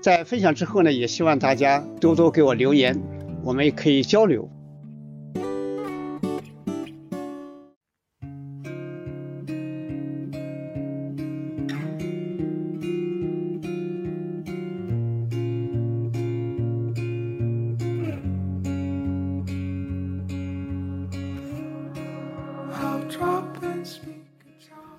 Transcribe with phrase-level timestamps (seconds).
[0.00, 2.98] 在分享之后呢，也希望大家多多给我留言，
[3.42, 4.48] 我们也可以交流。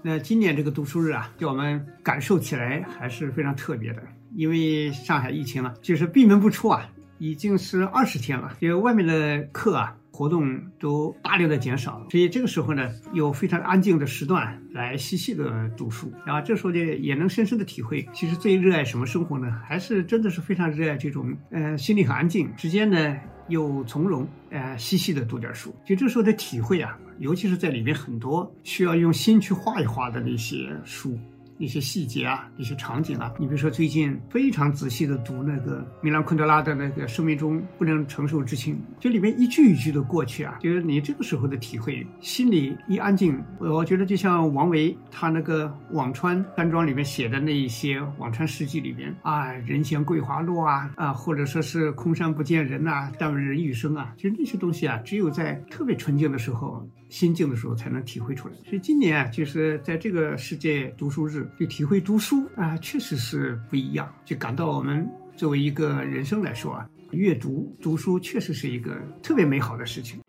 [0.01, 4.01] 那今年这个读书日啊，对我们感受起来还是非常特别的。
[4.39, 8.55] 因为上海疫情了，就是闭门不出啊，已经是二十天了。
[8.61, 16.09] 因为外面的课啊，活动都大量的减少，所以这个时候呢，有非常安静的时段来细细的读书。
[16.25, 19.51] 然后这时候呢，也能深深的体会，其实最热爱什么生活呢？
[19.67, 23.17] 还是真的是非常热爱这种，呃，心里很安静，时间呢
[23.49, 25.75] 又从容，呃，细细的读点书。
[25.85, 31.19] 就这时候的体会啊，尤其是在里面很多需要用心去画一画的那些书。
[31.59, 56.87] 一些细节啊，一些场景啊，你比如说最近非常仔细的读那个米兰昆德拉的那个《生命中不能承受之轻》，就里面一句一句的过去啊，就是你这个时候的体会，心里一安静，我觉得就像王维他那个《辋川山庄》里面写的那一些辋川诗集里面啊，“人闲桂花落”啊啊，或者说是“空山不见人”呐，“但闻人语声”啊，其实那些东西啊，只有在特别纯净的时候。
[57.09, 64.13] 心境的时候才能体会出来，所以今年啊，就是在这个世界读书日，就体会读书啊，确实是不一样。
[64.23, 70.19] 就感到我们作为一个人生来说啊，阅读读书确实是一个特别美好的事情。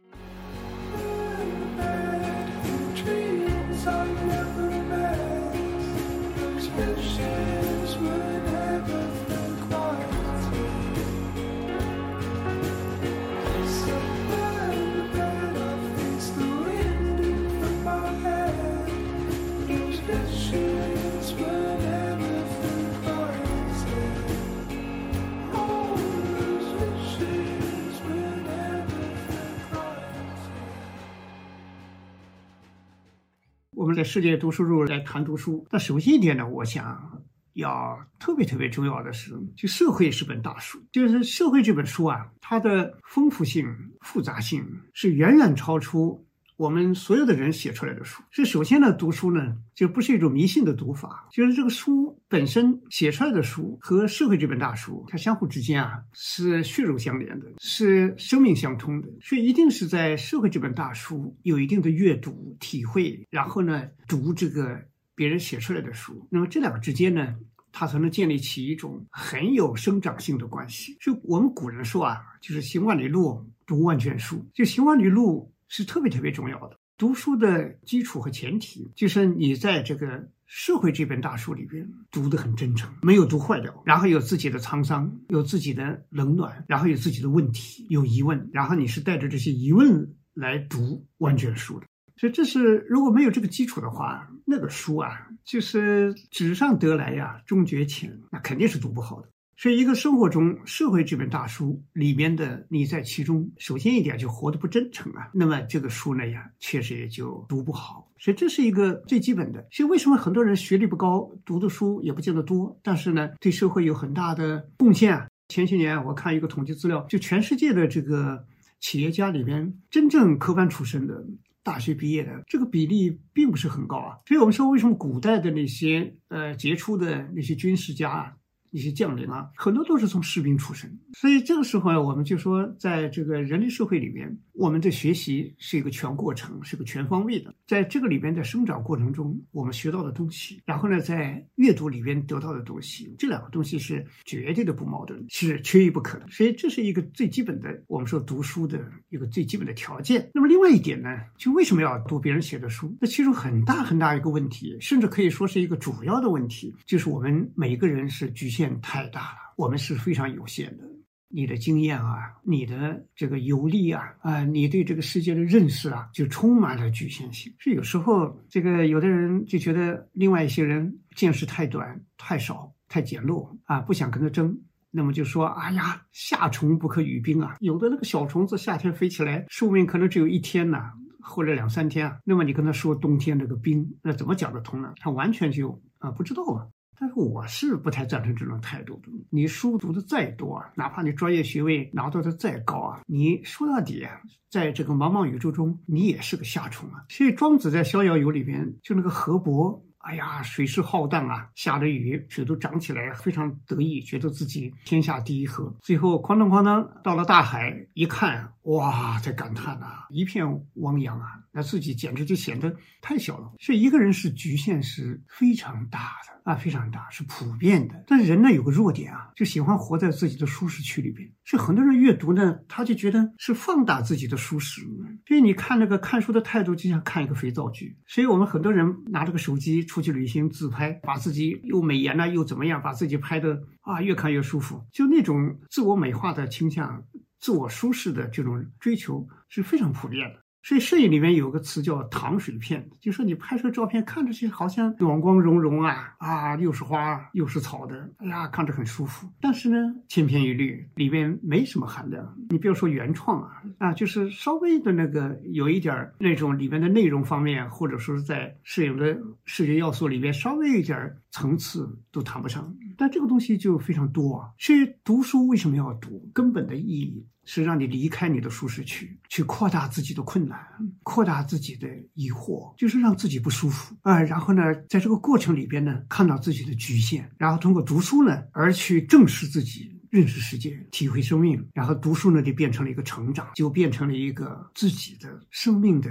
[33.95, 37.23] 在世界读书日来谈读书，那首先一点呢，我想
[37.55, 43.67] 要特别特别重要的是，就社会是本大书，就是社会这本书啊，它的丰富性、
[44.01, 46.27] 复杂性是远远超出。
[46.61, 64.79] 我们所有的人写出来的书，是首先呢，读书呢就不是一种迷信的读法，就是这个书本身写出来的书和社会这本大书，它相互之间啊是血肉相连的，是生命相通的，所以一定是在社会这本大书有一定的阅读体会，然后呢读这个
[65.15, 67.35] 别人写出来的书，那么这两个之间呢，
[67.73, 70.95] 它才能建立起一种很有生长性的关系。
[71.01, 75.51] 就我们古人说啊，就是行万里路，读万卷书，就行万里路。
[75.71, 76.77] 是特别特别重要的。
[76.99, 91.87] 读书的基础和前提，就是你在这个社会这本大书里边读得很真诚，没有读坏掉，然后有自己的沧桑，有自己的冷暖，然后有自己的问题，有疑问，然后你是带着这些疑问来读万卷书的。
[92.17, 99.29] 所以这是如果没有这个基础的话，那个书啊，就是纸上得来呀，终觉浅，那肯定是读不好的。
[99.61, 108.11] 所以，一个生活中社会这本大书里面的你在其中，首先一点就活得不真诚啊，那么这个书呢呀，确实也就读不好。
[108.19, 109.69] 所以这是一个最基本的。
[109.71, 115.29] 所以为什么很多人学历不高，读的书也不见得多，但是呢，对社会有很大的贡献啊？
[115.49, 118.43] 前些年我看一个统计资料，就全世界的这个
[118.81, 121.23] 企业家里边，真正科班出身的、
[121.63, 124.17] 大学毕业的这个比例并不是很高啊。
[124.27, 128.33] 所以我们说，为什么古代的那些呃杰出的那些军事家啊？
[128.71, 130.91] 一些将领啊，很多都是从士兵出身。
[131.13, 137.55] 所以这个时候呢，我们就说，在这个人类社会里面，我们的学习是一个全过程，是个全方位的。
[137.67, 146.27] 在这个里边的生长过程中，我们学到的东西，然后呢，在阅读里边得到的东西，这两个东西是绝对的不矛盾，是缺一不可的。
[146.31, 150.31] 所以这是一个最基本的，我们说读书的一个最基本的条件。
[150.35, 152.97] 那么另外一点呢，就为什么要读别人写的书？
[153.01, 160.85] 那其中很大很大一个问题，甚至可以说是一个主要的问题，就是我们每一个人是局限太大了，我们是非常有限的。
[161.33, 167.55] 你的经验啊，你的这个游历啊，啊，你对这个世界的认识啊，就充满了局限性。
[167.59, 174.59] 是有时候，这个有的人就觉得另外一些人见识太短、太少、太简陋啊，不想跟他争，
[174.91, 180.79] 那么就说：“哎呀，夏虫不可语冰啊！”有的那个小虫子夏天飞起来，寿命可能只有一天呢，
[181.21, 182.19] 或者两三天啊。
[182.25, 184.95] 那么你跟他说冬天那个冰，那怎么讲得通呢？
[184.97, 186.67] 他完全就啊不知道啊。
[187.01, 189.09] 但是我是不太赞成这种态度的。
[189.31, 194.21] 你书读的再多，哪怕你专业学位拿到的再高啊，你说到底啊，
[194.51, 197.03] 在这个茫茫宇宙中，你也是个夏虫啊。
[197.09, 205.75] 所以庄子在《逍遥游》里边，就那个河伯，哎呀，水势浩荡啊，下着雨，水都涨起来，非常得意，觉得自己天下第一河。
[205.81, 213.53] 最后哐当哐当到了大海，一看，哇，在感叹呐，一片汪洋啊，那自己简直就显得太小了。
[213.59, 216.41] 所以一个人是局限是非常大的。
[216.43, 218.03] 啊，非常大，是普遍的。
[218.07, 221.31] 但是人呢有个弱点啊，就喜欢活在自己的舒适区里边。
[221.45, 224.81] 所以很多人阅读呢，他就觉得是放大自己的舒适。
[225.27, 227.99] 所以你看那个看书的态度，就像看一个肥皂剧。
[228.07, 234.83] 所以我们很多人拿这个手机出去旅行自拍，把自己又美颜了又怎么样，把自己拍的啊越看越舒服。
[234.91, 237.05] 就那种自我美化的倾向，
[237.41, 240.41] 自我舒适的这种追求是非常普遍的。
[240.63, 249.27] 所以摄影里面有个词叫“糖水片”，就说你拍摄照片看着去好像暖光融融啊啊，又是花又是草的，哎呀，看着很舒服。
[249.41, 252.37] 但是呢，千篇一律，里面没什么含量。
[252.51, 262.71] 你不要说原创啊啊，就是稍微的那个有一点那种里面的内容方面，或者说是在摄影的视觉要素里面稍微一点层次都谈不上。
[263.01, 264.51] 但这个东西就非常多啊。
[264.59, 266.31] 所以读书为什么要读？
[266.35, 267.27] 根本的意义。
[267.47, 270.61] 是让你离开你的舒适区，去扩大自己的困难，
[271.03, 274.23] 扩大自己的疑惑，就是让自己不舒服啊。
[274.23, 281.67] 然后呢，在这个过程里边呢，看到自己的局限，然后通过读书呢，而去正视自己，认识世界，体会生命。
[281.73, 286.09] 然后读书呢，就变成了一个成长，就变成了一个自己的生命的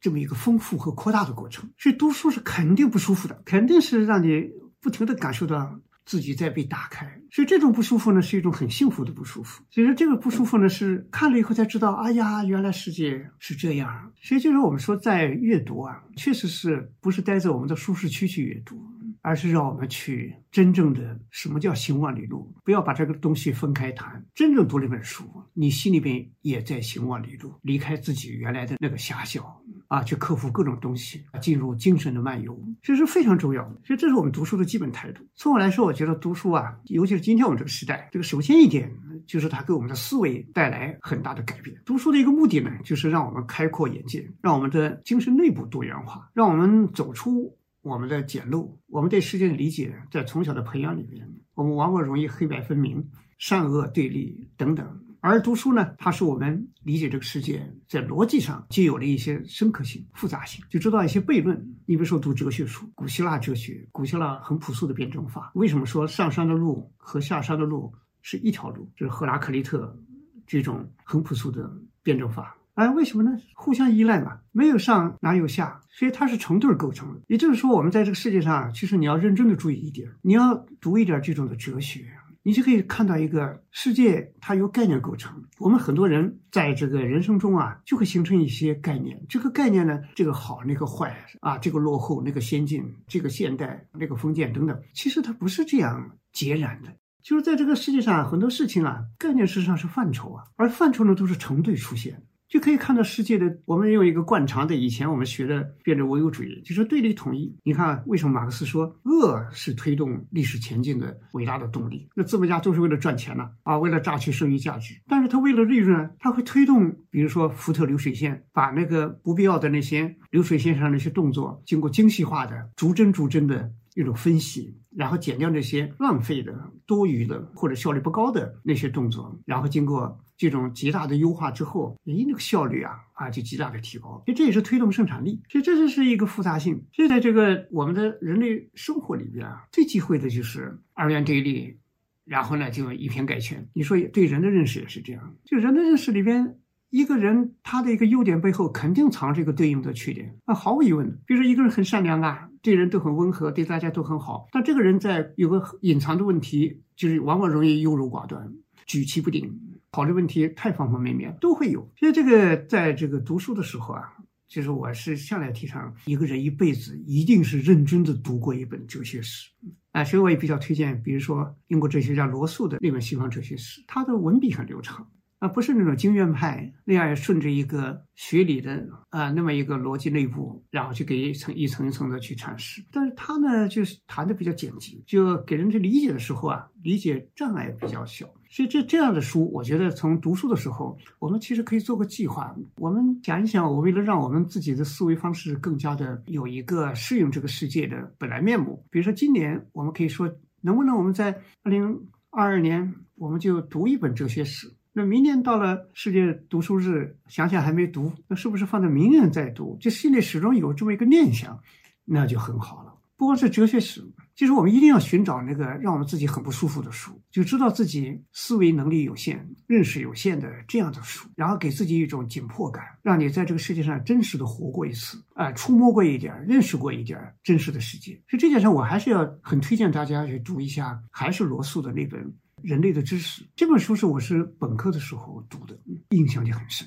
[0.00, 1.70] 这么一个丰富和扩大的过程。
[1.78, 4.50] 所以读书是肯定不舒服的，肯定是让你
[4.82, 5.80] 不停的感受到。
[6.04, 9.62] 自己在被打开，所以这种不舒服呢，是一种很幸福的不舒服。
[9.70, 14.12] 其实这个不舒服呢，是看了以后才知道，哎呀，原来世界是这样。
[14.20, 18.84] 所以就是我们说，在阅读啊，确实是不是待在我们的舒适区去阅读，
[19.20, 24.24] 而是让我们去真正的什么叫行万里路，不要把这个东西分开谈。
[24.34, 25.24] 真正读了一本书，
[25.54, 29.62] 你心里边也在行万里路，离开自己原来的那个狭小。
[29.92, 33.76] 啊，去克服各种东西，啊进入精神的漫游，这是非常重要的。
[33.84, 35.22] 所以，这是我们读书的基本态度。
[35.34, 38.90] 从我来说，我觉得读书啊，尤其是今天我们这个时代，这个首先一点
[39.26, 41.76] 就是它给我们的思维带来很大的改变。
[41.84, 48.74] 读书的一个目的呢，就是让我们开阔眼界，让我们的精神内部多元化，让我们走出我们的简陋。
[48.88, 53.06] 我们对世界的理解，在从小的培养里面，我们往往容易黑白分明、
[53.36, 55.01] 善恶对立等等。
[55.24, 61.56] 而读书呢，它是我们理解这个世界在逻辑上就有了一些深刻性、复杂性，就知道一些悖论。
[61.86, 65.52] 你比如说读哲学书，古希腊哲学，古希腊很朴素的辩证法。
[65.54, 68.90] 为什么说上山的路和下山的路是一条路？
[68.96, 69.96] 就是赫拉克利特
[70.44, 71.70] 这种很朴素的
[72.02, 72.58] 辩证法。
[72.74, 73.30] 哎，为什么呢？
[73.54, 77.20] 互相依赖嘛，没有上哪有下，所以它是成对构成的。
[77.28, 82.10] 也就是说，我们在这个世界上，其实你要认真的注意一点，你要读一点这种的哲学。
[82.44, 85.44] 你就可以看到一个世界，它由概念构成。
[85.58, 89.24] 我们很多人在这个人生中啊，就会形成一些概念。
[89.28, 94.82] 这个概念呢，这个好，那个坏啊，这个落后，那个先进，这个现代，那个封建等等。
[94.92, 96.88] 其实它不是这样截然的。
[97.22, 102.20] 就是在这个世界上，很多事情啊，概念事实上是范畴啊，而范畴呢，都是成对出现。
[102.52, 107.56] 就可以看到世界的，我们用一个惯常的，以前我们学的辩证唯物主义，就是对立统一。
[107.64, 112.06] 你看，为什么马克思说恶是推动历史前进的伟大的动力？
[112.14, 114.94] 那资本家都是为了赚钱呢，啊，为了榨取剩余价值。
[115.08, 134.22] 但是他为了利润，他会推动，比如说福特流水线，把那个不必要的那些流水线上那些动作，经过精细化的逐帧逐帧的一种分析，然后减掉那些浪费的、多余的或者效率不高的那些动作，然后经过这种极大的优化之后，诶，那个效率啊啊就极大的提高。
[134.24, 135.40] 所以这也是推动生产力。
[135.48, 136.84] 所以这就是一个复杂性。
[136.92, 141.78] 所以在这个我们的人类生活里边啊，最忌讳的就是二元对立，
[142.24, 143.68] 然后呢就以偏概全。
[143.72, 146.58] 你说对人的认识也是这样，就人的认识里边。
[146.92, 151.18] 一个人他的一个优点背后肯定藏着一个对应的缺点，那毫无疑问的。
[151.24, 158.52] 比如说一个人很善良啊，对人都很温和，对大家都很好，但这个人在有个隐藏的问题，就是往往容易优柔寡断、
[158.84, 159.58] 举棋不定，
[159.90, 161.90] 考虑问题太方方面面都会有。
[161.96, 164.12] 所以这个在这个读书的时候啊，
[164.46, 169.50] 就是我是向来提倡一个人一辈子一定是认真的读过一本哲学史
[169.92, 175.10] 啊，所以我也比较推荐，比如说英国哲学家罗素的那本《西方哲学史》，他的文笔很流畅。
[175.42, 182.80] 啊，不是那种经验派那样顺着一个学理的啊那么一个逻辑内部，然后去给一层一层一层的去阐释。
[182.92, 188.24] 但是他呢，就是谈的比较简洁，就给人去理解的时候啊，理解障碍比较小。
[188.48, 192.54] 所以这这样的书，我觉得从读书的时候，我们其实可以做个计划。
[192.76, 198.86] 我们想一想，我为了让我们自己的思维方式更加的有一个适应这个世界的本来面目。
[198.92, 204.72] 比如说今年，我们可以说，能不能我们在二零二二年，我们就读一本哲学史。
[204.94, 209.78] 那明年到了世界读书日，想想还没读，那是不是放在明年再读？
[209.80, 211.58] 就心里始终有这么一个念想，
[212.04, 212.92] 那就很好了。
[213.16, 228.12] 不光是哲学史，其实我们一定要寻找那个让我们自己很不舒服的书，就知道自己思维能力有限、认识有限的这样的书，然后给自己一种紧迫感，让你在这个世界上真实的活过一次，啊，触摸过一点、认识过一点真实的世界。
[228.28, 232.34] 所以这件事，我还是要很推荐大家去读一下，还是罗素的那本。
[232.62, 235.78] 人类的知识这本书是我是本科的时候读的，
[236.10, 236.86] 印象就很深。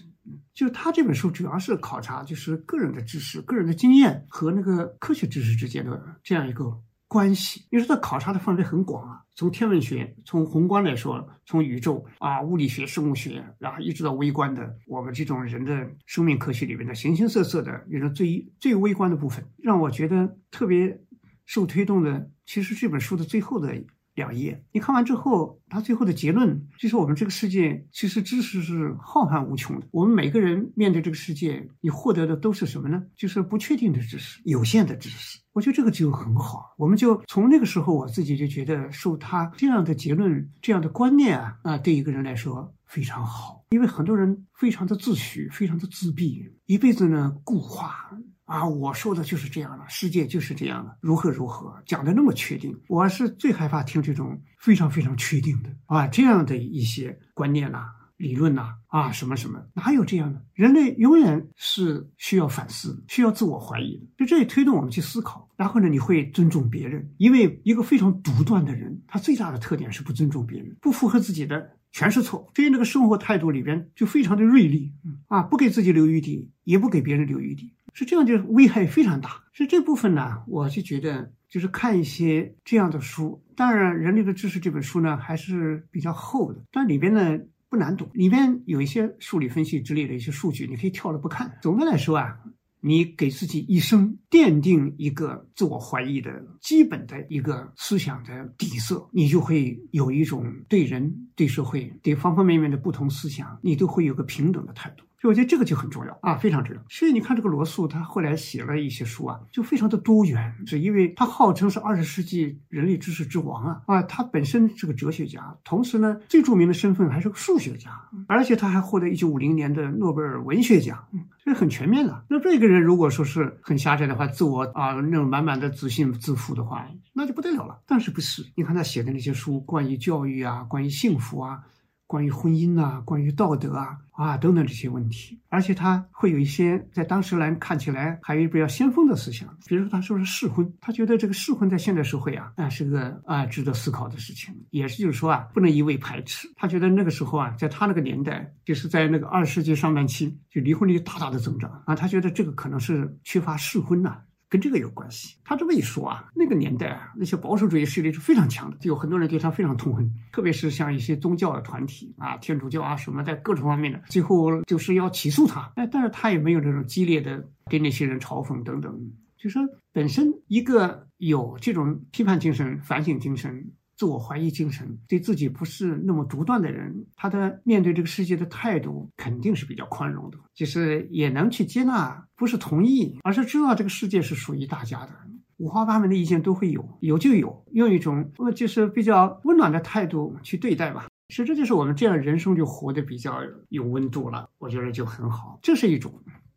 [0.53, 6.65] 就他这本书主要是考察就是个人的知识、个人的经验和那个科学知识之间的这样一个
[7.07, 7.65] 关系。
[7.69, 20.99] 因为他考察的范围很广啊，从天文学，从宏观来说，从宇宙啊、物理学、生物学，然后一直到微观的我们这种人的生命科学里面的形形色色的，有种最最微观的部分，让我觉得特别
[21.45, 22.31] 受推动的。
[22.45, 23.75] 其实这本书的最后的。
[24.15, 29.87] 两页，你看完之后，他最后的结论就是我们这个世界其实知识是浩瀚无穷的。
[29.91, 33.03] 我们每个人面对这个世界，你获得的都是什么呢？
[33.15, 35.39] 就是不确定的知识，有限的知识。
[35.51, 36.73] 我觉得这个就很好。
[36.77, 43.65] 我们就从那个时候，我自己就觉得受他这样的结论、这样的观念啊啊，对一个人来说非常好。
[43.69, 48.11] 因为很多人非常的自诩，非常的自闭，一辈子呢固化。
[48.45, 52.75] 啊，我说的就是这样的，世界就是这样的，如何如何讲的那么确定？
[52.87, 57.87] 我是最害怕听这种非常非常确定的啊，这样的一些观念呐、
[58.17, 60.45] 理论呐啊，什么什么，哪有这样的？
[60.53, 65.49] 人类永远是需要反思、需要自我怀疑的，就这也推动我们去思考。
[65.57, 72.51] 然后呢，你会尊重别人，因为一个非常独断的人，他最大的特点是不尊重别人，不符合自己的全是错。
[72.55, 74.93] 所以那个生活态度里边就非常的锐利，
[75.29, 77.73] 啊，不给自己留余地，也不给别人留余地。
[77.95, 79.41] 是这样，就危害非常大。
[79.53, 83.41] 是这部分呢，我就觉得就是看一些这样的书。
[83.55, 88.09] 当然，《人类的知识》这本书呢还是比较厚的，但里边呢不难懂。
[88.13, 91.57] 里边有一些数理分析之类的一些数据，你可以跳着不看。
[91.61, 92.37] 总的来说啊，
[92.81, 105.05] 你给自己一生奠定一个自我怀疑的基本的一个思想的底色，你就会有一种对人、对社会、对方方面面的不同思想，你都会有个平等的态度。
[105.27, 106.81] 我觉得这个就很重要啊，非常重要。
[106.89, 117.91] 所以你看，这个罗素他后来写了一些书啊，就非常的多元，是因为他号称是二十世纪人类知识之王啊啊，他本身是个哲学家，同时呢，最著名的身份还是个数学家，
[118.27, 121.07] 而且他还获得一九五零年的诺贝尔文学奖，
[121.43, 122.23] 所以很全面的。
[122.29, 127.79] 那这个人如果说是很狭窄的话，自我啊那种满满的自信自负的话，那就不得了了。
[127.85, 128.45] 但是不是？
[128.55, 131.63] 你看他写的那些书，关于教育啊，关于幸福啊。
[132.07, 146.47] 关于婚姻呐，关于道德啊，啊等等这些问题，而且他会有一些在当时来看起来还有比较先锋的思想，比如说他说是试婚，他觉得这个试婚在现代社会啊，啊是个啊值得思考的事情，也是就是说啊不能一味排斥。
[146.55, 154.19] 他觉得那个时候啊，在他那个年代，就是在那个二十世纪上半期，就离婚率大大的增长啊，他觉得这个可能是缺乏试婚呐。
[154.49, 155.37] 跟这个有关系。
[155.43, 160.11] 他这么一说啊，那个年代啊，那些保守主义势力是非常强的，就有很多人对他非常痛恨。
[160.31, 165.71] 特别是像一些宗教的团体啊，天主教啊什么，在各种方面的，最后就是要起诉他。
[165.75, 169.11] 哎，但是他也没有那种激烈的跟那些人嘲讽等等。
[169.37, 169.61] 就说
[169.91, 173.71] 本身一个有这种批判精神、反省精神。
[173.95, 185.11] 自我怀疑精神，对自己不是那么独断的人，他的面对这个世界的态度肯定是比较宽容的，就是也能去接纳，不是同意，而是知道这个世界是属于大家的。
[185.57, 191.07] 五花八门的意见都会有，有就有，用一种呃就是比较温暖的态度去对待吧。
[191.29, 195.57] 其实这就是我们这样人生就活得比较有温度了，我觉得就很好。
[195.61, 196.13] 这是一种，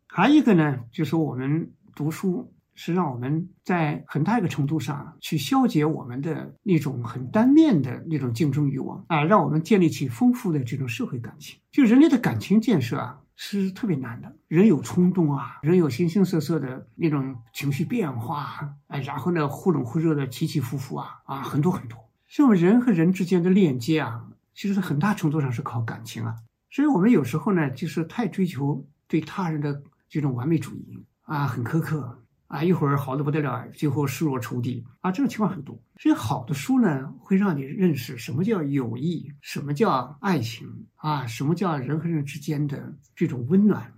[0.07, 2.53] 还有一个呢，就是我们读书。
[2.81, 11.59] 是让我们在很大一个程度上去消解我们的那种很单面的那种竞争欲望啊，让我们建立起丰富的这种社会感情。
[11.73, 14.33] 就人类的感情建设啊，是特别难的。
[14.47, 21.97] 人有冲动啊，人有形形色色的那种情绪变化，哎，然后呢，忽冷忽热的起起伏伏啊啊，很多很多。
[22.29, 26.33] 像我们人和人之间的链接啊，其实很大程度上是靠感情啊。
[26.71, 32.23] 所以我们有时候呢，就是太追求对他人的这种完美主义啊，很苛刻。
[32.49, 35.79] 啊，一会儿好的不得了，最后视若仇敌啊，这种情况很多。
[35.97, 43.93] 所以好的书呢，会让你认识什么叫友谊，什么叫爱情啊，什么叫人和人之间的这种温暖。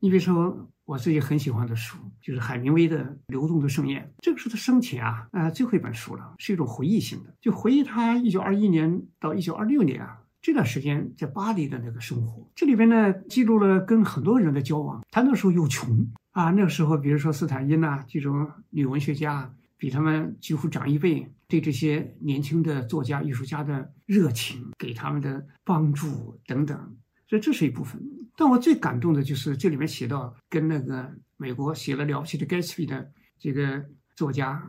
[0.00, 12.46] 你比如说，我自己很喜欢的书，就是海明威的《流动的盛宴》，这个是他生前啊啊最后一本书了，是一种回忆性的，就回忆他一九二一年到一九二六年啊这段时间在巴黎的那个生活。
[12.54, 15.02] 这里边呢，记录了跟很多人的交往。
[15.10, 16.06] 他那时候又穷。
[16.38, 26.78] 啊，那个时候，比如说斯坦因呐，这种女文学家比他们几乎长一辈，对这些年轻的作家、艺术家的热情，给他们的帮助等等，
[27.26, 28.00] 所以这是一部分。
[28.36, 34.62] 但我最感动的就是这里面写到跟那个美国写了《了不起的盖茨比》的这个作家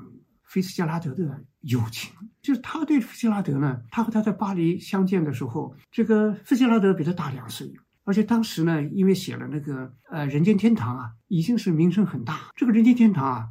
[0.46, 2.12] 菲斯杰拉德的友情，
[2.42, 7.72] 就是他对菲斯杰拉德呢，他和他在巴黎相见的时候，这个菲斯杰拉德比他大两岁。
[8.10, 12.50] 而且当时呢，因为写了那个呃《人间天堂》啊，已经是名声很大。
[12.56, 13.48] 这个《人间天堂》啊，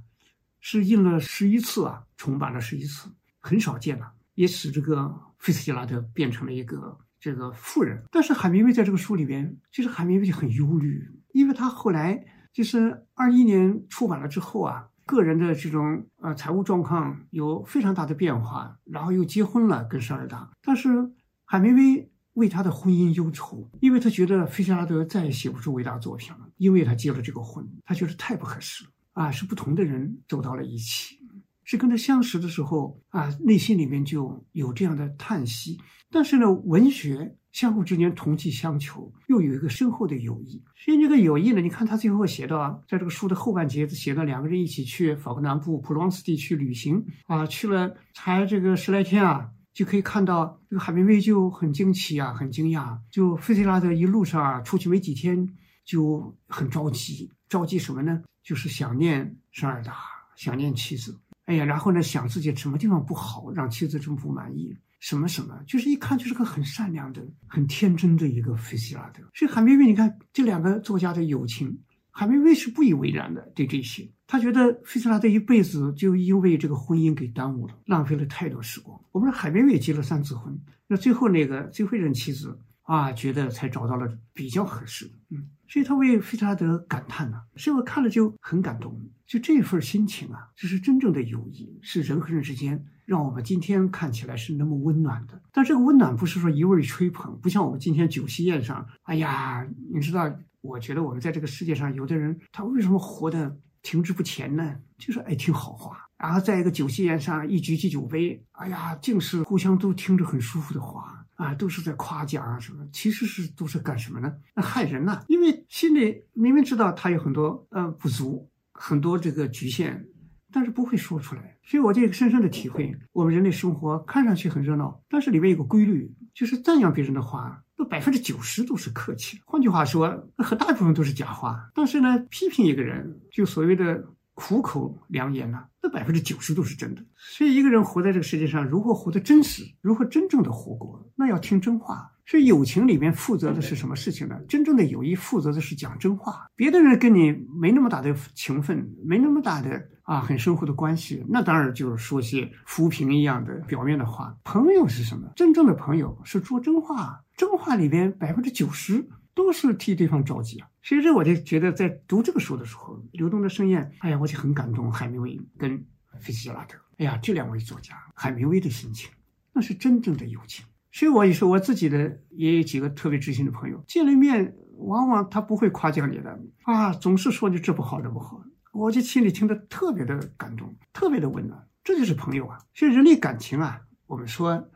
[0.59, 8.03] 是印了十一次啊，重版了十一次，很少见了，也使这个菲茨杰拉德变成了一个这个富人。
[8.11, 12.21] 但是海明威在这个书里边，其实海明威就很忧虑，因为他后来
[12.53, 20.51] 就是二一年出版了之后啊，个人的这种呃财务状况有非常大的变化，然后又结婚了，跟沙尔达。
[20.61, 21.13] 但是
[21.45, 22.11] 海明威。
[22.39, 29.31] 为他的婚姻忧愁，因为他觉得菲加拉德再也写不出伟大作品了，因为他结了这个婚，他觉得太不合适了啊！
[29.31, 31.19] 是不同的人走到了一起，
[31.65, 35.79] 是跟他相识的时候啊，内心里面就有这样的叹息。
[36.11, 40.63] 但是呢，文学相互之间同气相求，又有一个深厚的友谊。
[40.75, 49.51] 所以这个友谊呢，你看他最后写到，在这个书的后半截子写到两个人一起去法国南部普罗旺斯地区旅行啊，去了才这个十来天啊。
[49.79, 52.99] 就可以看到这个海明威就很惊奇啊，很惊讶。
[53.13, 55.49] 就费希拉德一路上啊，出去没几天
[55.85, 58.25] 就很着急，着急什么呢？
[58.43, 59.95] 就是想念沙尔达，
[60.35, 61.17] 想念妻子。
[61.45, 69.23] 哎呀，然后呢，想自己什么地方不好，让妻子这么不满意，什么什么，就是一看就是个很善良的、很天真的一个费希拉德。
[69.33, 71.79] 所以海明威，你看这两个作家的友情。
[72.19, 79.01] 海明威是不以为然的，对这些，他觉得费斯拉德一辈子就因为这个婚姻给耽误了，浪费了太多时光。
[79.13, 95.41] 我们说海明威结了三次婚，那最后那个最后一任妻子啊，觉得才找到了比较合适的，嗯，所以他为费斯拉德感叹呢，所以我看了就很感动，就这份心情啊，这是真正的友谊，是人和人之间让我们今天看起来是那么温暖的。
[95.53, 100.37] 但这个温暖不是说一味吹捧，不像我们今天酒席宴上，哎呀，你知道。
[100.61, 104.77] 我觉得我们在这个世界上，有的人他为什么活得停滞不前呢？
[104.99, 114.35] 就是爱听好话，然后在一个酒席宴上一举起酒杯，哎呀，尽是互相都听着很舒服的话啊，都是在夸奖啊什么，其实是都是干什么呢？
[114.55, 115.23] 那害人呐！
[115.29, 120.05] 因为心里明明知道他有很多呃不足，很多这个局限，
[120.51, 121.57] 但是不会说出来。
[121.63, 127.63] 所以我这个深深的体会，我们人类生活看上去很热闹，但是里面有个规律，就是赞扬别人的话。
[127.79, 131.71] 那百分之九十都是客气，换句话说，很大一部分都是假话。
[131.73, 134.05] 但是呢，批评一个人，就所谓的
[134.39, 137.05] 苦口良言呢，那百分之九十都是真的。
[137.17, 142.09] 所以，一个人活在这个世界上，如何活得真实，如何真正的活过，那要听真话。
[142.25, 144.39] 所以，友情里面负责的是什么事情呢？
[144.49, 146.47] 真正的友谊负责的是讲真话。
[146.55, 149.83] 别的人跟你没那么大的情分，没那么大的。
[150.05, 154.35] 啊，很深厚的关系，那当然就是说些浮萍一样的表面的话。
[154.45, 155.29] 朋友是什么？
[155.35, 160.69] 真正的朋友是说真话，真话里边百分之九十都是替对方着急啊。
[160.89, 164.91] 所以这我就觉得，在读这个书的时候，《流动的盛宴》，哎呀，我就很感动。
[164.91, 165.85] 海明威跟
[166.19, 169.11] 菲茨杰拉德，哎呀，这两位作家，海明威的心情，
[169.53, 170.65] 那是真正的友情。
[170.91, 178.43] 所以我也说，我自己的也有几个特别知心的朋友，见了面，往往他不会夸奖你的啊，总是说你这不好那不好。
[178.73, 182.59] 我就心里听得特别的感动，特别的温暖，这就是朋友啊！
[182.73, 184.71] 所以人类感情啊，我们说，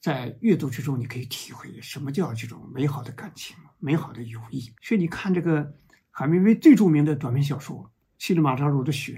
[0.00, 4.72] 在阅读之中你可以体会什么叫这种美好的感情、美好的友谊。
[4.80, 5.74] 所以你看这个
[6.10, 7.76] 海明威最著名的短篇小说
[8.18, 9.14] 《西里马扎罗的雪》，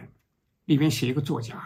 [0.64, 1.62] 里面写一个作家，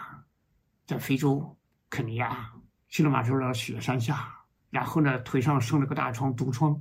[0.85, 1.57] 在非洲
[1.89, 2.51] 肯尼亚
[2.89, 4.33] 乞力马扎罗雪山下，
[4.69, 6.77] 然后呢腿上生了个大疮，毒疮，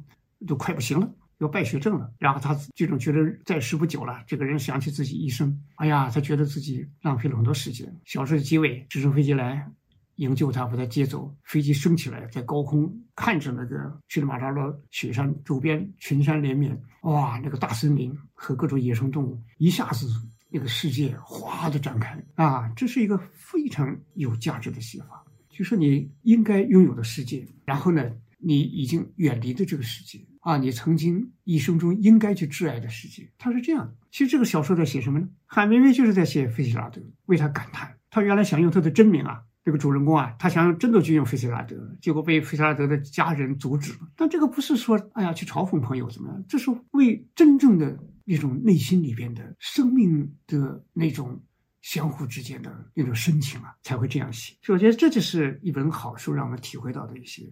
[0.47, 2.13] 都快不行了，要败血症了。
[2.19, 8.01] 然后他这种觉得再试不久了，这个人想起自己一生，哎呀，他觉得自己浪费了很多时间。
[8.05, 9.71] 小时候机位，直升飞机来。
[10.17, 11.35] 营救他，把他接走。
[11.45, 20.07] 飞机升起来，在高空看着那个乞力马扎罗雪山周边群山连绵，哇，那个大森林和各种野生动物，一下子
[20.51, 22.69] 那个世界哗的展开啊！
[22.77, 33.95] 这是一个非常有价值的写法，就是你应该拥有的世界，然后呢，你已经远离的这个世界啊，你曾经一生中应该去挚爱的世界，他是这样的。
[34.13, 35.29] 其实这个小说在写什么呢？
[35.45, 37.97] 海明威就是在写费希拉德，为他感叹。
[38.11, 39.43] 他原来想用他的真名啊。
[39.65, 44.01] 这个主人公啊，他想真的去用费希拉德，结果被费希拉德的家人阻止了。
[44.15, 46.45] 但这个不是说，哎呀，去嘲讽朋友怎么样？
[46.47, 51.43] 这是为真正的那种内心里边的生命的那种
[51.81, 54.55] 相互之间的那种深情啊，才会这样写。
[54.61, 57.51] 所以我觉得这就是一本好书，让我们体会到的一些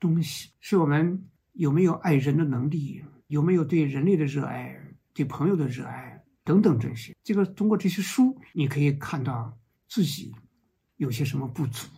[0.00, 4.74] 东西，是我们有没有爱人的能力，有没有对人类的热爱，
[5.12, 7.14] 对朋友的热爱等等这些。
[7.22, 9.54] 这个通过这些书，你可以看到
[9.86, 10.32] 自己。
[11.02, 11.88] 有些什么不足？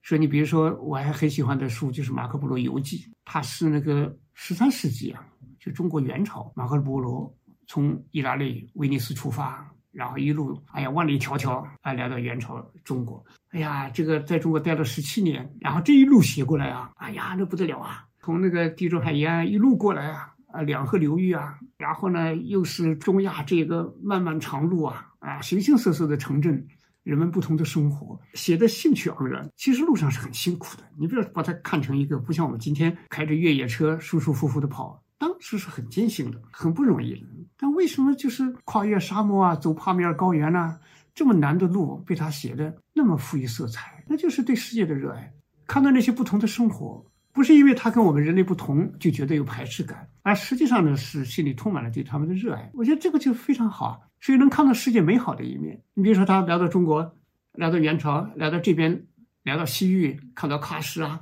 [0.00, 5.24] 说你比如说，我还很喜欢的书就是《马可波罗游记》，它是那个十三世纪啊，
[5.60, 7.32] 就中国元朝，马可波罗
[7.68, 26.66] 从意大利威尼斯出发，然后一路哎呀万里迢迢啊来到元朝中国，哎呀这个在中国待了十七年，然后这一路写过来啊，哎呀那不得了啊，从那个地中海沿岸一路过来啊，啊两河流域啊，然后呢又是中亚这个漫漫长路啊，啊形形色色的城镇。
[27.02, 29.48] 人们不同的生活，写的兴趣盎然。
[29.56, 37.26] 其实路上是很辛苦的，你不要把它看成一个不像我们今天开着越野车舒舒服服的跑，当时是很艰辛的，很不容易的。
[37.56, 40.78] 但为什么就是跨越沙漠啊，走帕米尔高原呐，
[41.14, 44.04] 这么难的路被他写的那么富于色彩？
[44.08, 45.32] 那就是对世界的热爱，
[45.66, 47.04] 看到那些不同的生活。
[47.32, 52.70] 不是因为他跟我们人类不同就觉得有排斥感，而实际上呢是心里充满了对他们的热爱。
[52.74, 55.82] 我觉得这个就非常好，所以能看到世界美好的一面。
[55.94, 57.16] 你比如说他来到中国，
[57.54, 59.06] 来到元朝，来到这边，
[59.44, 61.20] 来到西域，看到喀什啊，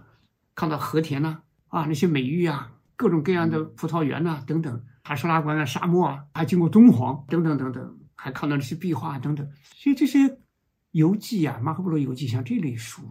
[0.57, 9.49] 看到和田呐，啊那些美玉啊，各种各样的葡萄园呐等等，哈什拉关啊，沙漠啊，还经过敦煌等等等等，还看到那些壁画等等。
[9.77, 10.38] 所以这些
[10.90, 13.03] 游记啊，马可波罗游记像这类书。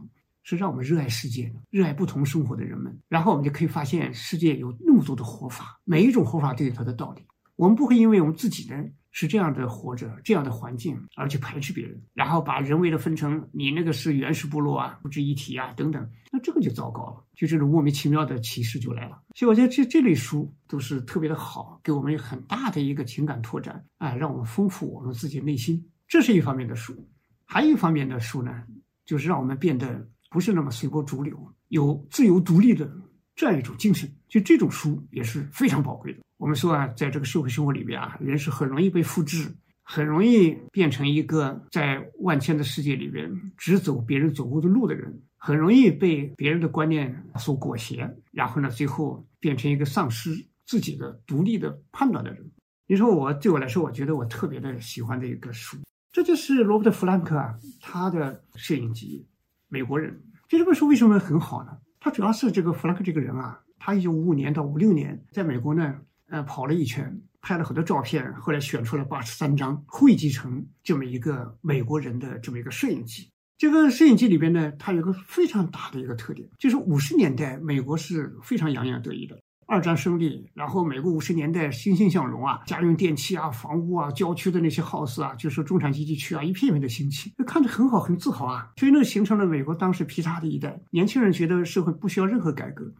[0.44, 7.22] 是让我们热爱世界、热爱不同生活的人们，然后我们就可以发现世界有那么多的活法，每一种活法都有它的道理。
[7.56, 19.22] 我们不会因为我们自己呢是这样的活着、这样的环境而去排斥别人，然后把人为的分成你那个是原始部落啊、不值一提啊等等，那这个就糟糕了，就这种莫名其妙的歧视就来了。
[19.36, 26.96] 所以我觉得这这类书都是特别的好，给我们很大的一个情感拓展啊，让我们丰富我们自己内心，这是一方面的书。
[27.44, 28.64] 还有一方面的书呢，
[29.06, 30.08] 就是让我们变得。
[30.30, 31.38] 不是那么随波逐流，
[31.70, 32.90] 有自由独立的
[33.36, 36.20] 这样一种精神，就这种书也是非常宝贵的。
[36.38, 50.30] 我们说啊，在这个社会生活里边啊，人是很容易被复制，很容易变成一个在万千的世界里边只走别人走过的路的人，很容易被别人的观念所裹挟，然后呢，最后变成一个丧失
[50.66, 52.52] 自己的独立的判断的人。
[52.88, 55.78] 你说我对我来说，我觉得我特别的喜欢的一个书，
[56.12, 59.26] 这就是罗伯特·弗兰克啊，他的摄影集。
[59.70, 61.78] 美国人，就这本书为什么很好呢？
[62.00, 65.96] 它主要是这个弗兰克这个人啊，他一九五五年到五六年在美国呢，
[66.30, 73.32] 呃，跑了一圈，拍了很多照片，后来选出了八十三张，汇集成这么一个美国人的这么一个摄影集。
[73.58, 79.39] 这个摄影集里边呢，它有个非常大的一个特点，就是五十年代美国是非常洋洋得意的。
[79.70, 88.72] 二战胜利，然后美国五十年代欣欣向荣啊，家用电器啊，房屋啊，郊区的那些 house 啊，就是中产阶级区啊，一片片的兴起，看着很好，很自豪啊。
[88.78, 92.92] 所以那形成了美国当时劈叉的一代年轻人，觉得社会不需要任何改革。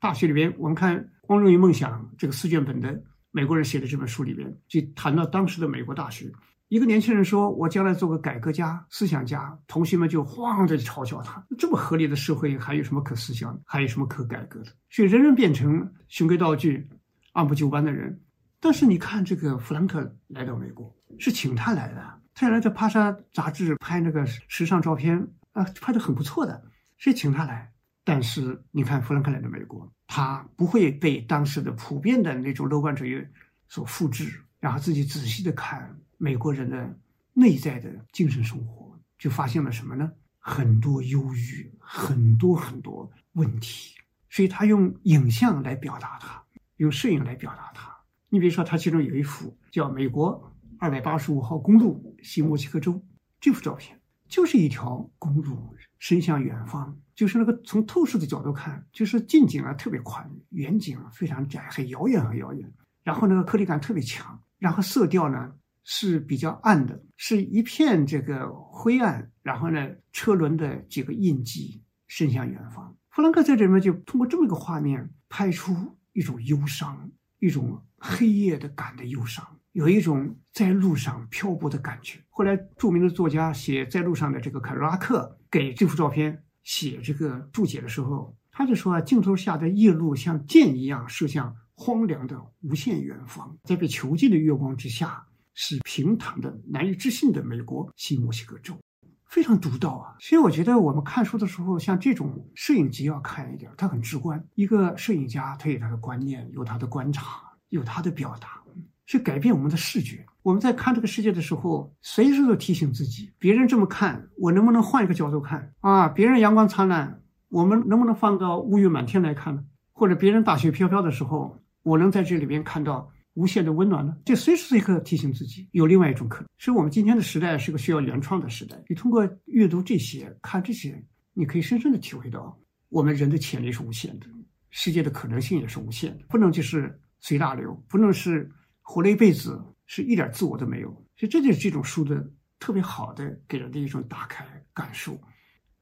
[0.00, 3.00] 大学里边，我们看《光荣与梦想》这个四卷本的
[3.30, 6.32] 美国人写的这本书里边，就谈到当时的美国大学。
[6.68, 13.58] 一个年轻人说：“我将来做个改革家、思想家。”同学们就慌着嘲笑他：“这么合理的社会，还有什么可思想？
[13.64, 16.86] 还有什么可改革的？”所以人人变成循规蹈矩、
[17.32, 18.20] 按部就班的人。
[18.60, 26.62] 但是你看，这个弗兰克来到美国是请他来的，他原来在帕莎杂志拍那个时尚照片啊，拍的很不错的，
[26.98, 27.72] 是请他来。
[28.04, 33.24] 但是你看，弗兰克来到美国，他不会被当时的普遍的那种乐观主义
[33.68, 35.98] 所复制，然后自己仔细的看。
[36.18, 36.98] 美国人的
[37.32, 40.12] 内在的精神生活，就发现了什么呢？
[40.38, 43.94] 很多忧郁，很多很多问题。
[44.28, 46.42] 所以他用影像来表达它，
[46.76, 47.96] 用摄影来表达它。
[48.28, 52.92] 你比如说，他其中有一幅叫《美国二百八十五号公路西墨西哥州》，
[53.40, 62.70] 这幅照片就是一条公路伸向远方，就是那个从透视的角度看，就是近景啊特别宽，远景啊非常窄，很遥远很遥远。
[63.02, 65.52] 然后那个颗粒感特别强，然后色调呢
[65.90, 69.32] 是比较暗的，是一片这个灰暗。
[69.42, 72.94] 然后呢，车轮的几个印记伸向远方。
[73.08, 75.74] 弗兰克在这里面就通过这么一个画面，拍出
[76.12, 79.42] 一种忧伤，一种黑夜的感的忧伤。
[79.72, 82.20] 有一种在路上漂泊的感觉。
[82.28, 95.24] 后来，著名的作家写《在路上的》这个凯罗拉克给这幅照片写这个注解的时候，他就说啊，镜头下的夜路像箭一样射向荒凉的无限远方，在被囚禁的月光之下，
[95.60, 98.78] 是平坦的、难以置信的美国新墨西哥州，
[99.26, 100.14] 非常独到啊。
[100.20, 104.42] 所以，我觉得我们看书的时候，像这种摄影集要看一点，它很直观。
[104.54, 108.62] 一个摄影家，他有他的观念，有他的观察，有他的表达。
[109.04, 110.24] 去改变我们的视觉。
[110.42, 116.06] 我们在看这个世界的时候，随时都提醒自己：别人这么看，我能不能换一个角度看啊？
[116.08, 119.64] 别人阳光灿烂，我们能不能放到乌云满天来看呢？
[119.92, 124.16] 或者别人大雪飘飘的时候，我能在这里边看到无限的温暖呢？
[124.24, 126.48] 这随时随刻提醒自己，有另外一种可能。
[126.58, 128.76] 所以，我们今天的时代是个需要原创的时代。
[128.88, 131.00] 你通过阅读这些、看这些，
[131.32, 134.26] 你可以深深的体会到，我们人的潜力是无限的，
[134.70, 138.50] 世界的可能性也是无限的，不能就是随大流，不能是。
[138.90, 142.26] 活了一辈子是一点自我都没有，所以这就是这种书的
[142.58, 145.12] 特别好的给人的一种打开感受。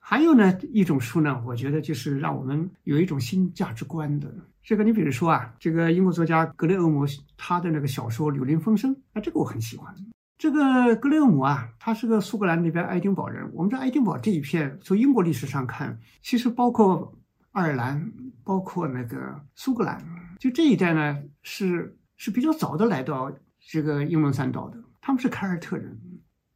[0.09, 4.33] 还有呢一种书呢，我觉得就是让我们有一种新价值观的。
[4.63, 7.05] 这个你比如说啊，这个英国作家格雷厄姆
[7.37, 9.93] 他的那个小说《柳林风声》，啊，这个我很喜欢。
[10.39, 13.51] 这个格雷厄姆啊，他是个苏格兰那边爱丁堡人。
[13.53, 17.13] 我们在爱丁堡这一片，从英国历史上看，其实包括
[17.51, 18.13] 爱尔兰，
[18.45, 20.01] 包括那个苏格兰，
[20.39, 21.97] 就这一带呢是。
[22.19, 26.01] 是比较早的来到这个英伦三岛的，他们是凯尔特人，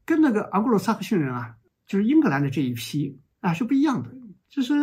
[0.07, 1.55] 跟那个昂格鲁萨克逊人啊，
[1.87, 4.11] 就是英格兰的这一批啊是不一样的。
[4.49, 4.75] 就是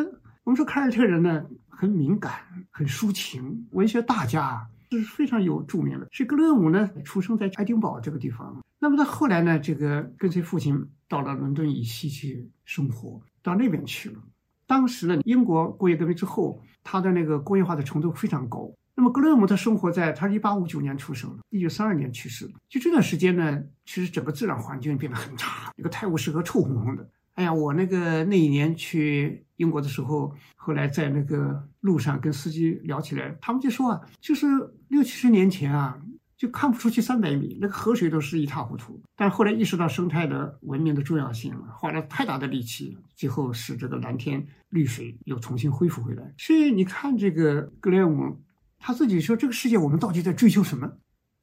[0.44, 2.34] 我们说凯尔特人呢，很敏感，
[2.72, 6.08] 很抒情，文学大家，是非常有著名的。
[6.12, 14.20] 是格勒姆呢，出生在爱丁堡这个地方，那么他后来呢，这个跟随父亲到了伦敦以西去生活，到那边去了。
[14.66, 18.72] 当时呢，英国工业革命之后，他的那个工业化的程度非常高。
[18.96, 22.54] 那么格勒姆他生活在他是一八五九年出生的，一九三二年去世的。
[22.68, 27.08] 就这段时间呢，其实整个自然环境变得很差，那个泰晤士河臭烘烘的。
[27.38, 34.48] 哎呀，我那个那一年去英国的时候，后来在那个路上跟司机聊起来，他们就说啊，就是
[34.88, 36.02] 六七十年前啊，
[36.36, 39.00] 就看不出去三百米，那个河水都是一塌糊涂。
[39.16, 46.34] 但后来意识到生态的文明的重要性，花了太大的力气，最后使这个蓝天绿水又重新恢复回来。
[46.40, 48.42] 所以你看这个格雷厄姆。
[48.80, 50.88] 他自己说：“这个世界，我们到底在追求什么？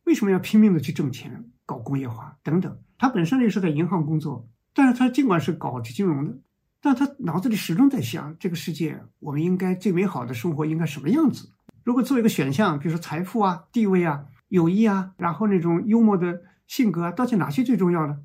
[0.04, 6.37] 为什么要拼命的去挣钱、搞工业化等等？”他本身也是在银行工作，但是他尽管是搞金融的，
[6.80, 11.48] 但他脑子里始终在想：这个世界，我们应该最美好的生活应该什么样子？
[11.84, 18.18] 如果做一个选项，比如说财富啊、地位啊、友谊啊，然后那种幽默的性格啊，到底哪些最重要呢？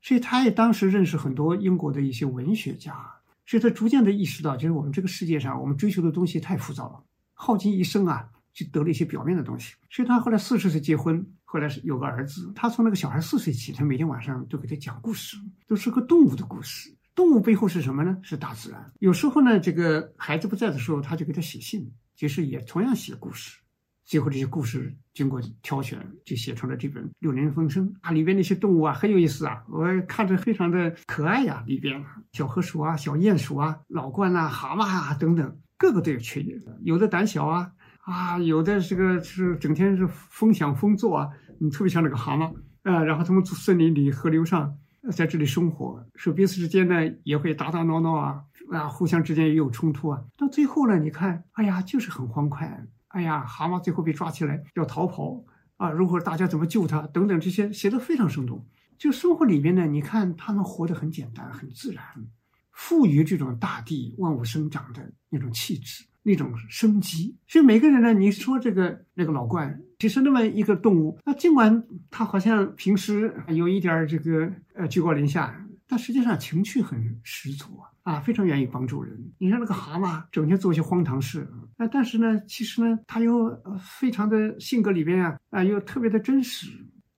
[0.00, 2.94] 所以他也当时认识很多英国的一些文学家，
[3.46, 8.30] 所以他逐渐的意识到，就是我们这个世界上，我们追求的东西太浮躁了，耗尽一生啊。
[8.54, 12.50] 就得了一些表面的东西，所以他后来四十岁结婚，后来是有个儿子。
[12.52, 15.36] 他从那个小孩四岁起，他每天晚上都给他讲故事，
[15.68, 16.92] 都是个动物的故事。
[17.14, 18.18] 动物背后是什么呢？
[18.22, 18.92] 是大自然。
[18.98, 23.60] 有时候呢，这个孩子不在的时候，他就给他写信，其实也同样写故事。
[24.04, 28.10] 最后这些故事经过挑选，就写成了这本《六年风声》啊。
[28.10, 31.62] 里边那些动物啊，很有意思啊，我看着非常的可爱呀。
[31.68, 37.70] 里边小河鼠啊、小鼹鼠啊、老鹳啊、蛤蟆啊等等，个个都有缺点，有的胆小啊。
[38.04, 44.76] 啊，有的这个是整天是风响风作啊，你特别像那个蛤蟆啊，然后他们从森林里、河流上，
[45.10, 50.22] 在这里生活，说彼此之间呢也会打打闹闹啊，啊，互相之间也有冲突啊。
[50.36, 52.86] 到最后呢，你看，哎呀，就是很欢快。
[53.08, 55.42] 哎呀，蛤蟆最后被抓起来要逃跑
[55.78, 58.66] 啊，如何大家怎么救他等等这些写的非常生动。
[58.98, 62.04] 就生活里面呢，你看他们活得很简单、很自然，
[62.70, 66.04] 赋予这种大地万物生长的那种气质。
[66.26, 75.54] 那种生机，所以每个人呢，你说这个那个老怪，其实那么一个动物，那尽管它好像平时有一点这个呃居高临下，
[75.86, 79.32] 但实际上情趣很十足啊，啊，非常愿意帮助人。
[79.38, 86.68] 你像那个蛤蟆，整天做一些荒唐事，啊，但是呢，其实呢，它又非常的性格里边啊，啊，又特别的真实，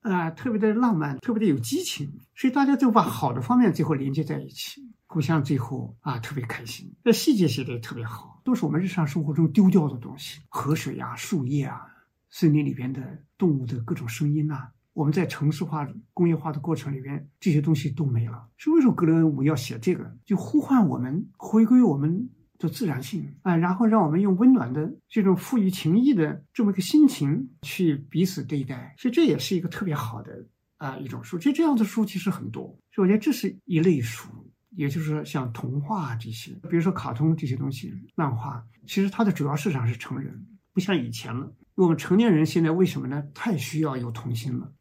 [0.01, 4.86] 啊，特别的浪漫，特别的有激情，所以大家就把好的方面最后连接在一起。
[5.07, 11.87] 故乡最后啊特别开心，这细节写的也特别好，都是我们日常生活中丢掉的东西，河水啊、树叶啊、
[12.31, 18.49] 森林里边的动物的各种声音呐，我们在城市化、工业化的过程里边，这些东西都没了。
[18.57, 20.17] 是为什么格雷厄姆要写这个？
[20.25, 28.95] 就呼唤我们回归我们的自然性啊，然后让我们用温暖的这种富于情谊的这么一个心情去彼此对待。
[28.99, 30.47] 所以这也是一个特别好的
[30.79, 31.39] 啊一种书。
[31.39, 34.29] 其实这样的书其实很多，所以我觉得这是一类书，
[34.77, 41.53] 也就是像童话这些，比如说卡通这些东西、漫画，其实它的主要市场是成人，不像以前了。
[41.75, 43.25] 我们成年人现在为什么呢？
[43.35, 44.73] 太需要有童心了。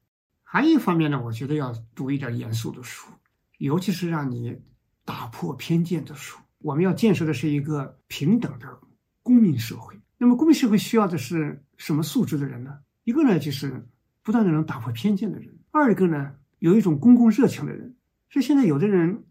[0.44, 3.08] 还有一方面呢，我觉得要读一点严肃的书，
[3.58, 4.62] 尤其是让你
[5.04, 6.38] 打破偏见的书。
[6.60, 8.80] 我们要建设的是一个平等的
[9.22, 9.94] 公民社会。
[10.18, 12.80] 那么，公民社会需要的是什么素质的人呢？
[13.04, 13.86] 一个呢，就是
[14.24, 17.96] 不断的能打破偏见的人；二一个呢，有一种公共热情的人。
[18.30, 19.25] 所以现在有的人，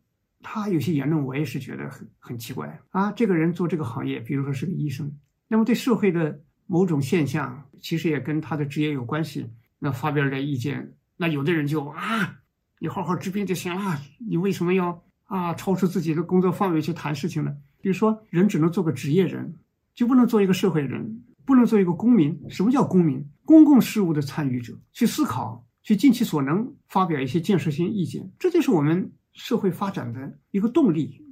[0.44, 3.10] 他有些言论，我也是觉得很很奇怪啊。
[3.10, 5.10] 这个人做这个行业，比如说是个医生，
[5.48, 10.94] 那么对社会的某种现象，其实也跟他的职业有关系，那发表点意见。
[11.16, 12.36] 那有的人就啊，
[12.78, 17.56] 你好好治病就行了，你为什么要啊超出自己的工作范围去谈事情呢？
[17.80, 19.54] 比如说，人只能做个职业人，
[19.94, 22.38] 就不能做一个社会人，不能做一个公民。
[22.48, 23.26] 什么叫公民？
[23.44, 31.22] 公共事务的参与者，去思考，去尽其所能发表一些建设性意见，这就是我们社会发展的一个动力。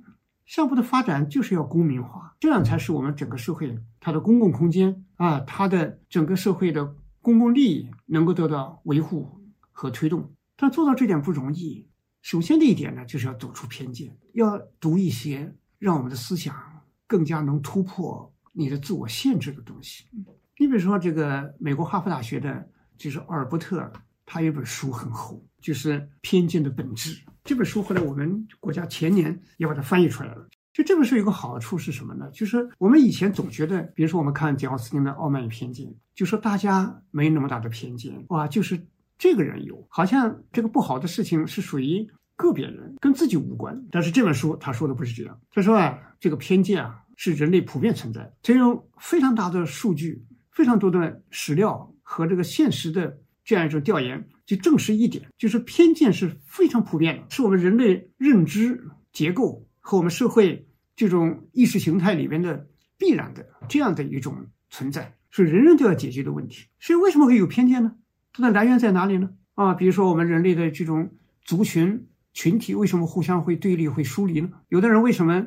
[0.44, 9.38] 项目的发展就是要公民化，这样才是我们整个社会它的公共空间啊，它的整个社会的公共利益能够得到维护。
[9.74, 11.88] 和推动，但做到这点不容易。
[12.20, 16.54] 首先的一点呢，就是要走出偏见，要读一些让我们的思想
[17.06, 20.04] 更加能突破你的自我限制的东西。
[20.58, 23.90] 你比如说，这个美国哈佛大学的，就是奥尔伯特，
[24.26, 27.14] 他有本书很厚，就是《偏见的本质》。
[27.44, 30.48] 这本书后来我们国家前年也把它翻译出来了。
[30.72, 32.30] 就这本书有个好处是什么呢？
[32.32, 38.80] 就是我们以前总觉得，比如说我们看简奥斯汀的《傲慢与偏见》，就说大家没那么大的偏见，哇，就是。
[39.18, 42.04] 这个人有，好像这个不好的事情是属于
[42.34, 43.80] 个别人，跟自己无关。
[43.88, 48.34] 但是这本书他说的不是这样，他说啊，这个偏见啊是人类普遍存在。
[48.42, 66.66] 他用非常大的数据、非常多的史料和这个现实的这样一种调研，就证实一点，就是偏见是非常普遍的，是我们人类认知结构和我们社会这种意识形态里面的必然的这样的一种存在，是人人都要解决的问题。
[66.78, 67.94] 所以为什么会有偏见呢？
[68.32, 69.30] 它的来源在哪里呢？
[69.54, 71.10] 啊，比如说我们人类的这种
[71.44, 74.50] 族群群体为什么互相会对立、会疏离呢？
[74.68, 75.44] 有的人为什么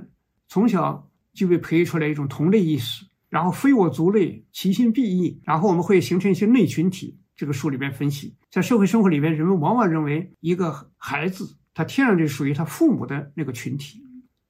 [0.48, 7.18] 从小就被培育出来一种同类意识，然后非我族类，其心必异，然后我们会形成一些内群体。
[7.36, 14.02] 这个书里边分析，在社会生活里边，人们往往认为一个孩子他天然就属于他父母的那个群体、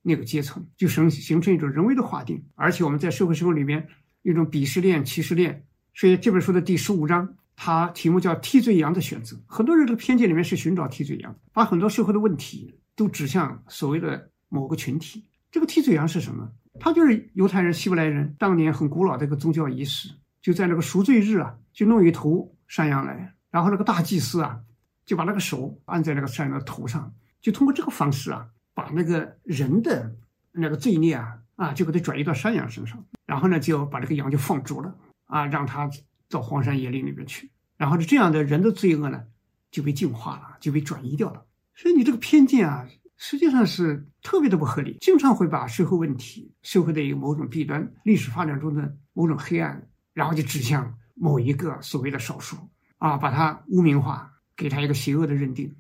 [0.01, 2.43] 那个阶层，就形形成一种人为的划定。
[2.55, 3.87] 而且我们在社会生活里面
[4.21, 5.65] 一种鄙视链、歧视链。
[5.93, 7.35] 所以这本书的第十五章。
[7.57, 9.39] 它题目叫“替罪羊的选择”。
[9.47, 15.23] 很多人的偏见里面是寻找替罪羊，把很多社会的问题都指向所谓的某个群体。
[15.49, 16.51] 这个替罪羊是什么？
[16.81, 20.09] 他就是犹太人、希伯来人当年很古老的一个宗教仪式，
[20.41, 24.59] 就在那个赎罪日啊，就弄一头山羊来，然后那个大祭司啊，
[25.05, 30.15] 就把那个手按在那个山羊的头上，就通过这个方式啊，把那个人的
[30.51, 35.89] 那个罪孽啊啊，就给他转移到山羊身上，然后呢，就把这个羊就放逐了啊，让他。
[36.27, 39.25] 到荒山野岭里面去，然后这样的人的罪恶呢，
[39.69, 41.45] 就被净化了，就被转移掉了。
[41.75, 52.55] 所以你这个偏见啊，实际上是特别的不合理，经常会把社会问题、社会的一个某种弊端、历史发展中的某种黑暗，然后就指向某一个所谓的少数
[52.99, 55.75] 啊，把它污名化，给他一个邪恶的认定。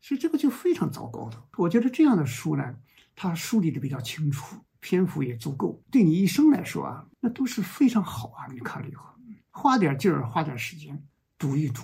[0.00, 1.40] 所以这个就非常糟糕的。
[1.56, 2.74] 我觉得这样的书呢，
[3.14, 8.46] 它梳理的比较清楚，篇幅也足够，对你一生来说啊，那都是非常好啊。
[8.52, 9.04] 你看了以后。
[9.52, 10.96] 花点劲儿，花点时间
[11.36, 11.82] 读一读，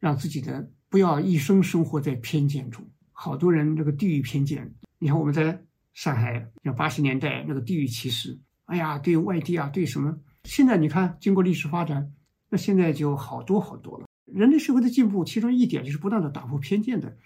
[0.00, 2.84] 让自己的不要一生生活在偏见中。
[3.12, 5.62] 好多人这个地域偏见，你看我们在
[5.94, 10.18] 上海，像八十年代那个地域歧视，哎呀，对外地啊，对什么？
[10.42, 12.12] 现在你看，经过历史发展，
[12.54, 14.06] 那现在就好多好多了。
[14.26, 17.16] 人类社会的进步，其中一点就是不断的打破偏见的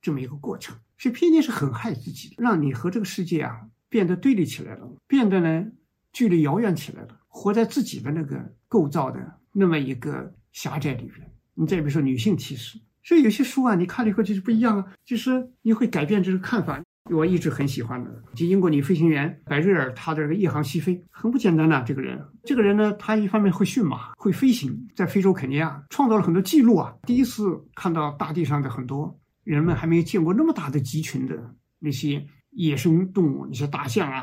[0.00, 0.76] 这么一个过程。
[0.96, 5.66] 所以偏见是很害自己的，让你和这个世界啊变得对立起来了，变得呢
[6.12, 7.18] 距离遥远起来了。
[7.26, 16.80] 活在自己的那个构造的那么一个狭窄里边，你再比如说女性歧视，所以有些书啊，你看了以后就是不一样啊，就是你会改变这个看法。
[17.10, 21.02] 我一直很喜欢的，就英国女飞行员白瑞尔，她的这个夜航西飞。
[21.10, 27.44] 很不简单的这个人，这个人呢，他一方面会驯马，会飞行，在非洲肯尼亚创造了很多记录啊，第一次
[27.74, 34.22] 看到大地上的很多人们还没有见过那么大的集群的那些野生动物，那些大象啊，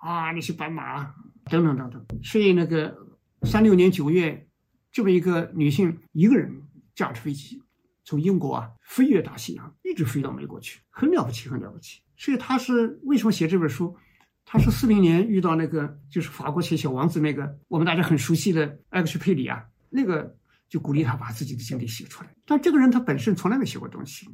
[0.00, 0.82] 啊，那些斑马。
[0.82, 1.14] 啊
[1.50, 2.96] 等等等等，所以那个
[3.42, 4.46] 三六年九月，
[4.92, 6.62] 这么一个女性一个人
[6.94, 7.60] 驾着飞机，
[8.04, 12.00] 从英国啊飞越大西洋，一直飞到美国去，很了不起，很了不起。
[12.16, 13.96] 所以他是为什么写这本书？
[14.44, 20.36] 他是四零年遇到那个就是法国写《小王子》那个我们大家很熟悉的埃克屈佩里啊，那个
[20.68, 22.34] 就鼓励他把自己的经历写出来。
[22.44, 24.28] 但这个人他本身从来没写过东西，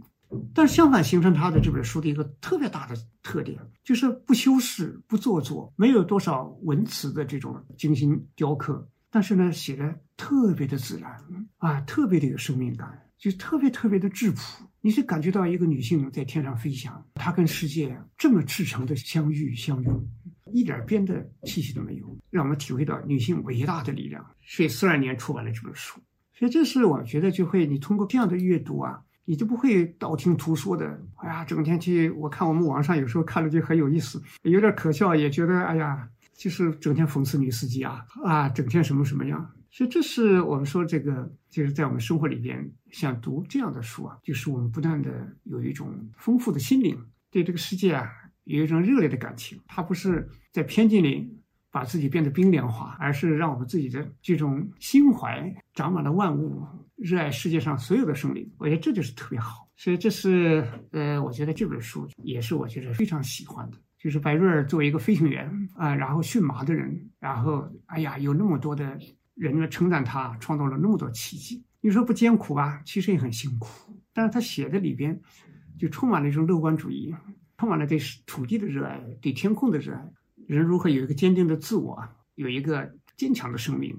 [0.54, 11.18] 但是相反形成他的这本书的一个特别大的特点，就是不修饰、不做作，没有多少文词的这种精心雕刻，但是呢，写的特别的自然
[11.58, 14.64] 啊，特别的有生命感，就特别特别的质朴。
[14.80, 20.08] 你是感觉到一个女性在天上飞翔，她跟世界这么赤诚的相遇相拥，
[20.52, 24.24] 一点编的气息都没有，让我们体会到女性伟大的力量。
[24.46, 26.00] 所以四二年出版了这本书，
[26.32, 30.86] 所以这是我觉得就会你通过这样的阅读啊，你就不会道听途说的。
[31.16, 39.50] 哎呀，整天去我看我们网上有时候看了就很有意思，有点可笑，也觉得哎呀，就是整天讽刺女司机啊啊，整天什么什么样。
[39.70, 45.10] 所以这是我们说这个，就是在我们生活里边，像读这样的书啊，就是我们不断的
[45.44, 46.98] 有一种丰富的心灵，
[47.30, 48.10] 对这个世界啊
[48.44, 49.60] 有一种热烈的感情。
[49.66, 51.30] 它不是在偏见里
[51.70, 56.66] 把自己变得冰凉化，而是让我们自己的这种心怀长满了万物，
[56.96, 58.50] 热爱世界上所有的生灵。
[58.58, 59.68] 我觉得这就是特别好。
[59.76, 63.76] 所以这是呃，我觉得这本书也是我觉得非常喜欢的。
[63.98, 68.98] 就是白瑞尔作为一个飞行员啊，然后驯马的人，然后哎呀，有那么多的。
[69.38, 72.82] 人们称赞他创造了那么多奇迹，你说不艰苦吧？
[72.84, 73.68] 其实也很辛苦。
[74.12, 75.18] 但是他写的里边，
[75.78, 77.14] 就充满了一种乐观主义，
[77.56, 80.12] 充满了对土地的热爱，对天空的热爱。
[80.48, 82.02] 人如何有一个坚定的自我，
[82.34, 83.96] 有一个坚强的生命，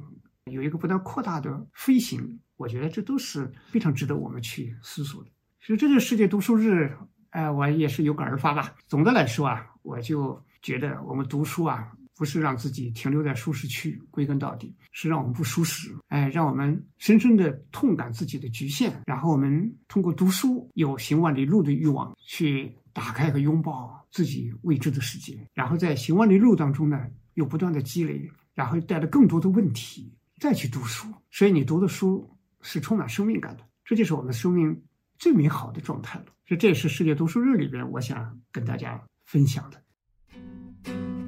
[0.52, 2.40] 有一个不断扩大的飞行？
[2.58, 5.30] 我觉得这都是非常值得我们去思索的。
[5.62, 6.92] 所以这个世界读书日，
[7.30, 8.76] 哎，我也是有感而发吧。
[8.88, 11.94] 总的来说啊，我就觉得我们读书啊。
[12.20, 34.84] 不是让自己停留在舒适区，归根到底是让我们不舒适，哎，让我们深深的痛感自己的局限，然后我们通过读书有行万里路的欲望，去打开和拥抱自己未知的世界，然后在行万里路当中呢，又不断的积累，然后带着更多的问题再去读书，所以你读的书是充满生命感的，这就是我们生命
[35.18, 36.26] 最美好的状态了。
[36.46, 41.19] 所以这也是世界读书日里边我想跟大家分享的。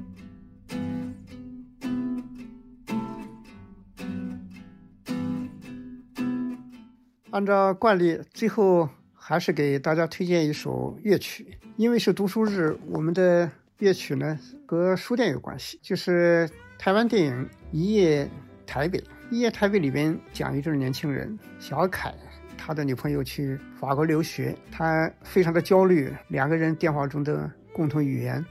[7.32, 11.58] 按照惯例，最后还是给大家推荐一首乐曲。
[11.76, 16.46] 因为是读书日，我们的乐曲呢和书店有关系，就是
[16.78, 17.32] 台湾电影
[17.70, 18.28] 《一夜
[18.66, 18.98] 台北》。
[19.30, 22.14] 《一夜台北》里边讲一对年轻人，小凯，
[22.58, 28.44] 他的女朋友去法国留学，他非常的焦虑，两个人电话中的共同语言。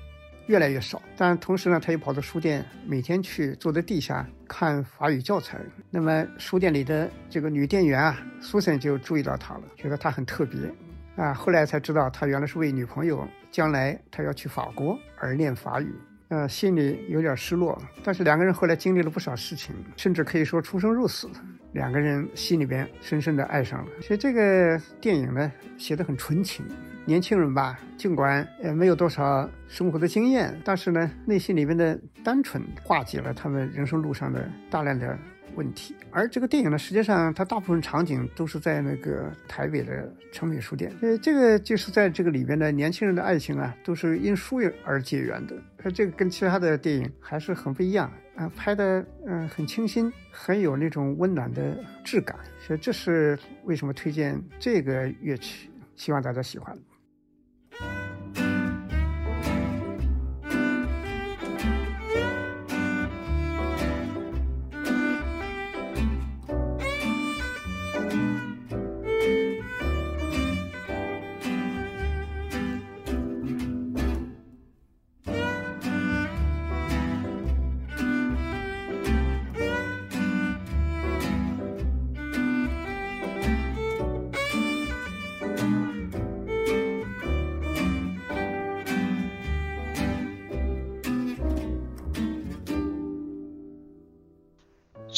[0.52, 5.58] 越来越少，但同时呢，他又跑到书店，每天去坐在地下看法语教材。
[5.90, 10.60] 那么书店里的这个女店员啊，苏珊就注意到他了，觉得他很特别
[11.16, 11.34] 啊。
[11.34, 15.96] 后来才知道，他原来是为女朋友将来他要去法国而练法语，
[16.28, 17.82] 呃，心里有点失落。
[18.04, 21.30] 但是两个人后来经历了不少事情，甚至可以说出生入死，
[21.74, 23.92] 两个人心里边深深的爱上了。
[24.02, 26.66] 所以这个电影呢，写的很纯情。
[27.04, 35.18] 年轻人吧，尽管呃没有多少生活的经验，但是呢，内心里面的单纯化解了他们人生路上的大量的
[35.56, 35.96] 问题。
[36.12, 40.92] 而这个电影呢，实际上它大部分场景都是在那个台北的诚品书店。
[41.02, 45.56] 呃，这个就是在这个里边的年轻人的爱情啊，都是因书而结缘的。
[45.84, 52.38] 呃，这个跟其他的电影还是很不一样啊，拍的嗯很清新，很有那种温暖的质感。
[52.60, 56.78] 所以这是为什么推荐这个乐曲，希望大家喜欢。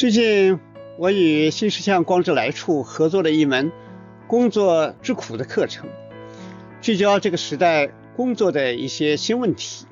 [0.04, 0.60] 最近，
[0.98, 3.72] 我与新石像光之来处合作了一门
[4.28, 5.88] “工作之苦”的课程，
[6.82, 9.86] 聚焦这个时代工作的一些新问题，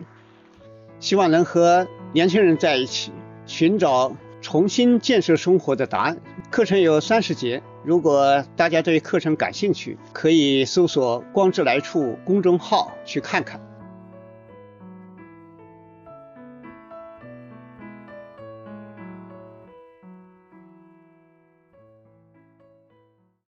[1.00, 3.14] 希望能和年轻人在一起，
[3.46, 6.18] 寻找重新建设生活的答案。
[6.50, 13.71] 课程有三十节，如果大家对课程感兴趣，可以搜索“光之来处”公众号去看看。